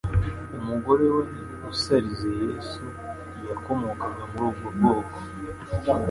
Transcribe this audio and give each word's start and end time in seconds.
Umugore 0.59 1.03
wari 1.15 1.37
usarize 1.71 2.29
Yesu 2.43 2.83
yakomokaga 3.49 4.21
muri 4.31 4.43
ubwo 4.49 4.67
bwoko. 4.75 5.19